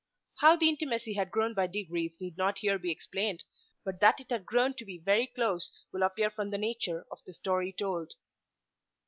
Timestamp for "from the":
6.31-6.57